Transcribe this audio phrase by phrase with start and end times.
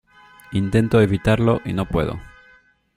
[0.53, 2.19] intento evitarlo y no puedo.